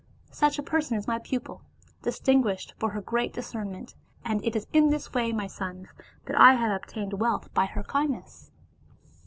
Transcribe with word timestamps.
Such 0.31 0.57
a 0.57 0.63
person 0.63 0.97
is 0.97 1.07
my 1.07 1.19
pupil, 1.19 1.61
distinguished 2.01 2.73
for 2.79 2.89
her 2.89 3.01
great 3.01 3.33
discernment, 3.33 3.93
and 4.25 4.43
it 4.43 4.55
is 4.55 4.65
in 4.73 4.89
this 4.89 5.13
way, 5.13 5.31
my 5.31 5.45
sons, 5.45 5.89
that 6.25 6.35
I 6.41 6.55
have 6.55 6.71
obtained 6.71 7.13
wealth 7.19 7.53
by 7.53 7.67
her 7.67 7.83
kindness." 7.83 8.49